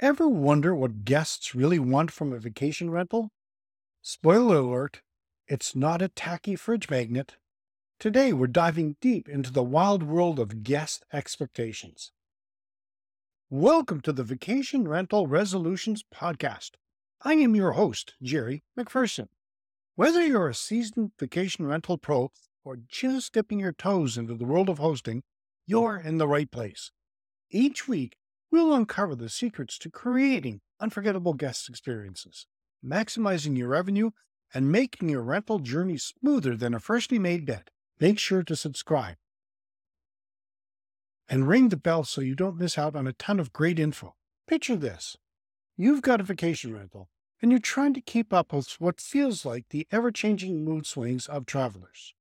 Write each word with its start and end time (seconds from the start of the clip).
Ever 0.00 0.26
wonder 0.26 0.74
what 0.74 1.04
guests 1.04 1.54
really 1.54 1.78
want 1.78 2.10
from 2.10 2.32
a 2.32 2.38
vacation 2.38 2.88
rental? 2.88 3.32
Spoiler 4.00 4.56
alert, 4.56 5.02
it's 5.46 5.76
not 5.76 6.00
a 6.00 6.08
tacky 6.08 6.56
fridge 6.56 6.88
magnet. 6.88 7.36
Today, 7.98 8.32
we're 8.32 8.46
diving 8.46 8.96
deep 9.02 9.28
into 9.28 9.52
the 9.52 9.62
wild 9.62 10.02
world 10.02 10.38
of 10.38 10.62
guest 10.62 11.04
expectations. 11.12 12.12
Welcome 13.50 14.00
to 14.00 14.12
the 14.14 14.24
Vacation 14.24 14.88
Rental 14.88 15.26
Resolutions 15.26 16.02
Podcast. 16.02 16.76
I 17.20 17.34
am 17.34 17.54
your 17.54 17.72
host, 17.72 18.14
Jerry 18.22 18.62
McPherson. 18.78 19.28
Whether 19.96 20.24
you're 20.24 20.48
a 20.48 20.54
seasoned 20.54 21.10
vacation 21.18 21.66
rental 21.66 21.98
pro 21.98 22.32
or 22.64 22.78
just 22.88 23.34
dipping 23.34 23.60
your 23.60 23.74
toes 23.74 24.16
into 24.16 24.34
the 24.34 24.46
world 24.46 24.70
of 24.70 24.78
hosting, 24.78 25.24
you're 25.66 25.98
in 25.98 26.16
the 26.16 26.26
right 26.26 26.50
place. 26.50 26.90
Each 27.50 27.86
week, 27.86 28.16
we'll 28.50 28.74
uncover 28.74 29.14
the 29.14 29.28
secrets 29.28 29.78
to 29.78 29.90
creating 29.90 30.60
unforgettable 30.80 31.34
guest 31.34 31.68
experiences, 31.68 32.46
maximizing 32.84 33.56
your 33.56 33.68
revenue, 33.68 34.10
and 34.52 34.72
making 34.72 35.08
your 35.08 35.22
rental 35.22 35.58
journey 35.58 35.96
smoother 35.96 36.56
than 36.56 36.74
a 36.74 36.80
freshly 36.80 37.18
made 37.18 37.46
bed. 37.46 37.70
Make 38.00 38.18
sure 38.18 38.42
to 38.42 38.56
subscribe 38.56 39.16
and 41.30 41.46
ring 41.46 41.68
the 41.68 41.76
bell 41.76 42.02
so 42.02 42.20
you 42.20 42.34
don't 42.34 42.58
miss 42.58 42.76
out 42.76 42.96
on 42.96 43.06
a 43.06 43.12
ton 43.12 43.38
of 43.38 43.52
great 43.52 43.78
info. 43.78 44.16
Picture 44.48 44.76
this 44.76 45.16
you've 45.76 46.02
got 46.02 46.20
a 46.20 46.24
vacation 46.24 46.74
rental, 46.74 47.08
and 47.40 47.50
you're 47.52 47.60
trying 47.60 47.94
to 47.94 48.00
keep 48.00 48.34
up 48.34 48.52
with 48.52 48.72
what 48.80 49.00
feels 49.00 49.46
like 49.46 49.66
the 49.70 49.86
ever 49.92 50.10
changing 50.10 50.64
mood 50.64 50.86
swings 50.86 51.26
of 51.26 51.46
travelers. 51.46 52.14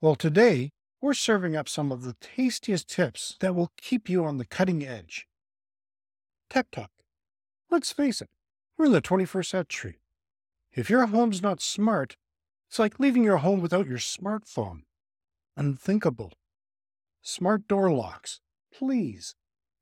Well, 0.00 0.14
today, 0.14 0.72
we're 1.04 1.12
serving 1.12 1.54
up 1.54 1.68
some 1.68 1.92
of 1.92 2.00
the 2.00 2.14
tastiest 2.14 2.88
tips 2.88 3.36
that 3.40 3.54
will 3.54 3.70
keep 3.76 4.08
you 4.08 4.24
on 4.24 4.38
the 4.38 4.44
cutting 4.46 4.82
edge. 4.82 5.28
Tech 6.48 6.70
Talk. 6.70 6.90
Let's 7.70 7.92
face 7.92 8.22
it, 8.22 8.30
we're 8.78 8.86
in 8.86 8.92
the 8.92 9.02
21st 9.02 9.44
century. 9.44 9.98
If 10.72 10.88
your 10.88 11.04
home's 11.04 11.42
not 11.42 11.60
smart, 11.60 12.16
it's 12.70 12.78
like 12.78 12.98
leaving 12.98 13.22
your 13.22 13.36
home 13.36 13.60
without 13.60 13.86
your 13.86 13.98
smartphone. 13.98 14.84
Unthinkable. 15.58 16.32
Smart 17.20 17.68
door 17.68 17.92
locks, 17.92 18.40
please. 18.72 19.34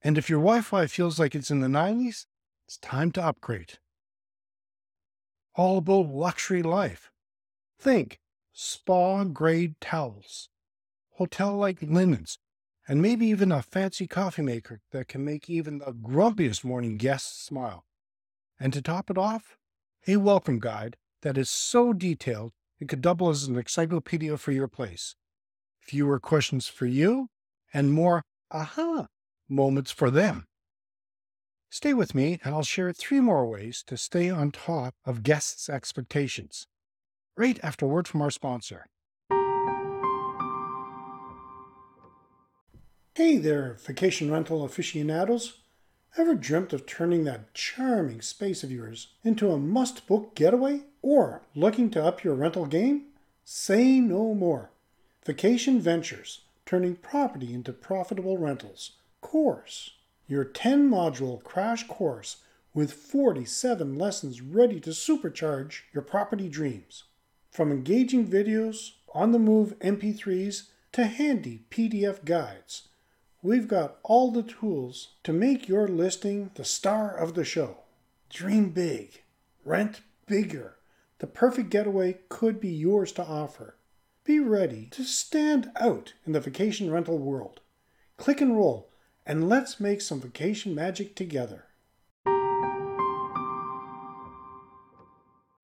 And 0.02 0.18
if 0.18 0.28
your 0.28 0.40
Wi 0.40 0.60
Fi 0.60 0.88
feels 0.88 1.20
like 1.20 1.36
it's 1.36 1.52
in 1.52 1.60
the 1.60 1.68
90s, 1.68 2.26
it's 2.66 2.78
time 2.78 3.12
to 3.12 3.22
upgrade. 3.22 3.74
All 5.54 5.78
about 5.78 6.08
luxury 6.08 6.64
life. 6.64 7.12
Think 7.78 8.18
spa 8.52 9.22
grade 9.22 9.76
towels, 9.80 10.48
hotel 11.22 11.56
like 11.56 11.80
linens, 11.80 12.40
and 12.88 13.00
maybe 13.00 13.26
even 13.26 13.52
a 13.52 13.62
fancy 13.62 14.08
coffee 14.08 14.42
maker 14.42 14.80
that 14.90 15.06
can 15.06 15.24
make 15.24 15.48
even 15.48 15.78
the 15.78 15.92
grumpiest 15.92 16.64
morning 16.64 16.96
guest 16.96 17.46
smile. 17.46 17.84
And 18.58 18.72
to 18.72 18.82
top 18.82 19.08
it 19.08 19.16
off, 19.16 19.56
a 20.08 20.16
welcome 20.16 20.58
guide 20.58 20.96
that 21.22 21.38
is 21.38 21.48
so 21.48 21.92
detailed 21.92 22.50
it 22.80 22.88
could 22.88 23.00
double 23.00 23.28
as 23.28 23.44
an 23.44 23.56
encyclopedia 23.56 24.36
for 24.36 24.50
your 24.50 24.66
place. 24.66 25.14
Fewer 25.78 26.18
questions 26.18 26.66
for 26.66 26.86
you, 26.86 27.28
and 27.72 27.92
more 27.92 28.24
aha 28.50 29.06
moments 29.48 29.92
for 29.92 30.10
them. 30.10 30.46
Stay 31.70 31.94
with 31.94 32.16
me, 32.16 32.40
and 32.42 32.52
I'll 32.52 32.64
share 32.64 32.92
three 32.92 33.20
more 33.20 33.46
ways 33.46 33.84
to 33.86 33.96
stay 33.96 34.28
on 34.28 34.50
top 34.50 34.96
of 35.04 35.22
guests' 35.22 35.68
expectations. 35.68 36.66
Right 37.36 37.60
after 37.62 37.86
word 37.86 38.08
from 38.08 38.22
our 38.22 38.32
sponsor. 38.32 38.86
Hey 43.14 43.36
there, 43.36 43.76
vacation 43.78 44.30
rental 44.30 44.64
aficionados. 44.64 45.58
Ever 46.16 46.34
dreamt 46.34 46.72
of 46.72 46.86
turning 46.86 47.24
that 47.24 47.52
charming 47.52 48.22
space 48.22 48.64
of 48.64 48.72
yours 48.72 49.08
into 49.22 49.52
a 49.52 49.58
must 49.58 50.06
book 50.06 50.34
getaway? 50.34 50.84
Or 51.02 51.42
looking 51.54 51.90
to 51.90 52.02
up 52.02 52.24
your 52.24 52.34
rental 52.34 52.64
game? 52.64 53.08
Say 53.44 54.00
no 54.00 54.32
more. 54.32 54.70
Vacation 55.26 55.78
Ventures, 55.78 56.40
turning 56.64 56.96
property 56.96 57.52
into 57.52 57.74
profitable 57.74 58.38
rentals. 58.38 58.92
Course, 59.20 59.90
your 60.26 60.44
10 60.44 60.88
module 60.88 61.44
crash 61.44 61.86
course 61.86 62.38
with 62.72 62.94
47 62.94 63.94
lessons 63.94 64.40
ready 64.40 64.80
to 64.80 64.88
supercharge 64.88 65.82
your 65.92 66.02
property 66.02 66.48
dreams. 66.48 67.04
From 67.50 67.72
engaging 67.72 68.26
videos, 68.26 68.92
on 69.14 69.32
the 69.32 69.38
move 69.38 69.78
MP3s, 69.80 70.68
to 70.92 71.04
handy 71.04 71.66
PDF 71.70 72.24
guides 72.24 72.88
we've 73.42 73.66
got 73.66 73.96
all 74.04 74.30
the 74.30 74.42
tools 74.42 75.08
to 75.24 75.32
make 75.32 75.68
your 75.68 75.88
listing 75.88 76.50
the 76.54 76.64
star 76.64 77.14
of 77.14 77.34
the 77.34 77.44
show. 77.44 77.78
Dream 78.30 78.70
big, 78.70 79.22
rent 79.64 80.00
bigger. 80.26 80.76
The 81.18 81.26
perfect 81.26 81.70
getaway 81.70 82.18
could 82.28 82.60
be 82.60 82.70
yours 82.70 83.12
to 83.12 83.24
offer. 83.24 83.76
Be 84.24 84.38
ready 84.38 84.88
to 84.92 85.04
stand 85.04 85.70
out 85.76 86.14
in 86.24 86.32
the 86.32 86.40
vacation 86.40 86.90
rental 86.90 87.18
world. 87.18 87.60
Click 88.16 88.40
and 88.40 88.56
roll, 88.56 88.90
and 89.26 89.48
let's 89.48 89.80
make 89.80 90.00
some 90.00 90.20
vacation 90.20 90.74
magic 90.74 91.16
together. 91.16 91.66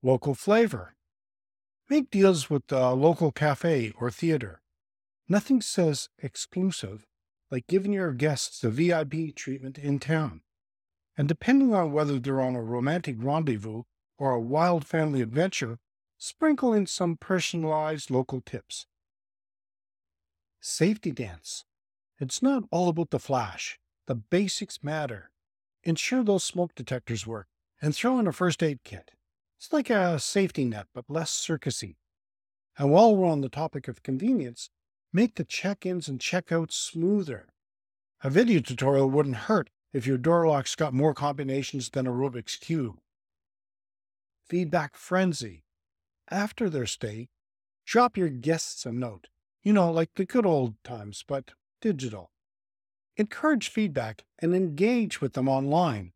Local 0.02 0.34
flavor. 0.34 0.94
Make 1.88 2.10
deals 2.10 2.50
with 2.50 2.66
the 2.66 2.90
local 2.90 3.32
cafe 3.32 3.92
or 3.98 4.10
theater. 4.10 4.60
Nothing 5.28 5.60
says 5.60 6.08
exclusive 6.18 7.07
like 7.50 7.66
giving 7.66 7.92
your 7.92 8.12
guests 8.12 8.60
the 8.60 8.70
VIP 8.70 9.34
treatment 9.34 9.78
in 9.78 9.98
town. 9.98 10.42
And 11.16 11.26
depending 11.26 11.74
on 11.74 11.92
whether 11.92 12.18
they're 12.18 12.40
on 12.40 12.54
a 12.54 12.62
romantic 12.62 13.16
rendezvous 13.18 13.82
or 14.18 14.32
a 14.32 14.40
wild 14.40 14.84
family 14.84 15.20
adventure, 15.20 15.78
sprinkle 16.16 16.72
in 16.72 16.86
some 16.86 17.16
personalized 17.16 18.10
local 18.10 18.40
tips. 18.40 18.86
Safety 20.60 21.12
dance. 21.12 21.64
It's 22.20 22.42
not 22.42 22.64
all 22.70 22.88
about 22.88 23.10
the 23.10 23.18
flash. 23.18 23.78
The 24.06 24.16
basics 24.16 24.82
matter. 24.82 25.30
Ensure 25.84 26.24
those 26.24 26.44
smoke 26.44 26.74
detectors 26.74 27.26
work 27.26 27.46
and 27.80 27.94
throw 27.94 28.18
in 28.18 28.26
a 28.26 28.32
first 28.32 28.62
aid 28.62 28.80
kit. 28.84 29.12
It's 29.56 29.72
like 29.72 29.90
a 29.90 30.18
safety 30.18 30.64
net, 30.64 30.86
but 30.94 31.04
less 31.08 31.30
circusy. 31.30 31.96
And 32.76 32.90
while 32.90 33.14
we're 33.14 33.28
on 33.28 33.40
the 33.40 33.48
topic 33.48 33.88
of 33.88 34.02
convenience, 34.02 34.70
Make 35.12 35.36
the 35.36 35.44
check 35.44 35.86
ins 35.86 36.08
and 36.08 36.20
check-outs 36.20 36.76
smoother. 36.76 37.48
A 38.22 38.28
video 38.28 38.60
tutorial 38.60 39.08
wouldn't 39.08 39.36
hurt 39.36 39.70
if 39.92 40.06
your 40.06 40.18
door 40.18 40.46
lock's 40.46 40.74
got 40.74 40.92
more 40.92 41.14
combinations 41.14 41.88
than 41.88 42.06
a 42.06 42.10
Rubik's 42.10 42.56
Cube. 42.56 42.98
Feedback 44.46 44.96
frenzy. 44.96 45.64
After 46.30 46.68
their 46.68 46.86
stay, 46.86 47.28
drop 47.86 48.18
your 48.18 48.28
guests 48.28 48.84
a 48.84 48.92
note. 48.92 49.28
You 49.62 49.72
know, 49.72 49.90
like 49.90 50.10
the 50.14 50.26
good 50.26 50.44
old 50.44 50.74
times, 50.84 51.24
but 51.26 51.52
digital. 51.80 52.30
Encourage 53.16 53.68
feedback 53.68 54.24
and 54.40 54.54
engage 54.54 55.22
with 55.22 55.32
them 55.32 55.48
online. 55.48 56.12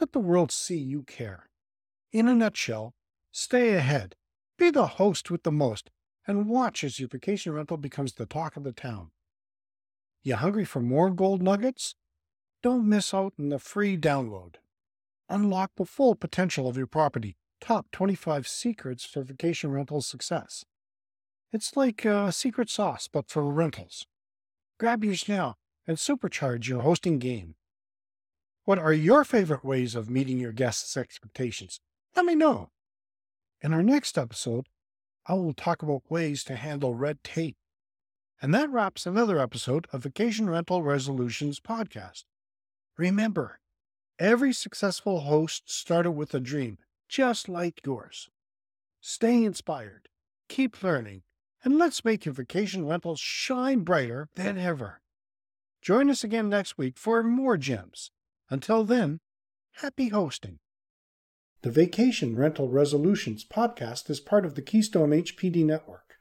Let 0.00 0.12
the 0.12 0.18
world 0.18 0.50
see 0.50 0.78
you 0.78 1.02
care. 1.02 1.48
In 2.10 2.26
a 2.26 2.34
nutshell, 2.34 2.94
stay 3.32 3.74
ahead. 3.74 4.14
Be 4.56 4.70
the 4.70 4.86
host 4.86 5.30
with 5.30 5.42
the 5.42 5.52
most 5.52 5.90
and 6.28 6.46
watch 6.46 6.84
as 6.84 7.00
your 7.00 7.08
vacation 7.08 7.54
rental 7.54 7.78
becomes 7.78 8.12
the 8.12 8.26
talk 8.26 8.56
of 8.56 8.62
the 8.62 8.72
town. 8.72 9.10
You 10.22 10.36
hungry 10.36 10.66
for 10.66 10.80
more 10.80 11.10
gold 11.10 11.42
nuggets? 11.42 11.94
Don't 12.62 12.86
miss 12.88 13.14
out 13.14 13.32
on 13.38 13.48
the 13.48 13.58
free 13.58 13.96
download. 13.96 14.56
Unlock 15.30 15.72
the 15.76 15.86
full 15.86 16.14
potential 16.14 16.68
of 16.68 16.76
your 16.76 16.86
property. 16.86 17.36
Top 17.60 17.86
25 17.92 18.46
secrets 18.46 19.04
for 19.04 19.22
vacation 19.22 19.70
rental 19.72 20.02
success. 20.02 20.64
It's 21.50 21.76
like 21.76 22.04
a 22.04 22.30
secret 22.30 22.68
sauce, 22.68 23.08
but 23.10 23.30
for 23.30 23.50
rentals. 23.50 24.06
Grab 24.78 25.02
yours 25.02 25.28
now 25.28 25.56
and 25.86 25.96
supercharge 25.96 26.68
your 26.68 26.82
hosting 26.82 27.18
game. 27.18 27.54
What 28.64 28.78
are 28.78 28.92
your 28.92 29.24
favorite 29.24 29.64
ways 29.64 29.94
of 29.94 30.10
meeting 30.10 30.38
your 30.38 30.52
guests' 30.52 30.96
expectations? 30.96 31.80
Let 32.14 32.26
me 32.26 32.34
know. 32.34 32.68
In 33.62 33.72
our 33.72 33.82
next 33.82 34.18
episode, 34.18 34.66
I 35.28 35.34
will 35.34 35.52
talk 35.52 35.82
about 35.82 36.10
ways 36.10 36.42
to 36.44 36.56
handle 36.56 36.94
red 36.94 37.22
tape. 37.22 37.58
And 38.40 38.54
that 38.54 38.70
wraps 38.70 39.04
another 39.04 39.38
episode 39.38 39.86
of 39.92 40.04
Vacation 40.04 40.48
Rental 40.48 40.82
Resolutions 40.82 41.60
podcast. 41.60 42.24
Remember, 42.96 43.60
every 44.18 44.54
successful 44.54 45.20
host 45.20 45.70
started 45.70 46.12
with 46.12 46.32
a 46.32 46.40
dream, 46.40 46.78
just 47.10 47.46
like 47.46 47.84
yours. 47.84 48.30
Stay 49.02 49.44
inspired, 49.44 50.08
keep 50.48 50.82
learning, 50.82 51.24
and 51.62 51.76
let's 51.76 52.06
make 52.06 52.24
your 52.24 52.32
vacation 52.32 52.86
rentals 52.86 53.20
shine 53.20 53.80
brighter 53.80 54.30
than 54.34 54.56
ever. 54.56 55.02
Join 55.82 56.08
us 56.08 56.24
again 56.24 56.48
next 56.48 56.78
week 56.78 56.96
for 56.96 57.22
more 57.22 57.58
gems. 57.58 58.10
Until 58.48 58.82
then, 58.82 59.20
happy 59.72 60.08
hosting. 60.08 60.58
The 61.62 61.72
Vacation 61.72 62.36
Rental 62.36 62.68
Resolutions 62.68 63.44
podcast 63.44 64.08
is 64.10 64.20
part 64.20 64.46
of 64.46 64.54
the 64.54 64.62
Keystone 64.62 65.10
HPD 65.10 65.64
network. 65.64 66.17